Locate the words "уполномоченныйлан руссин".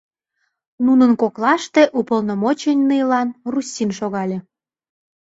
1.99-3.89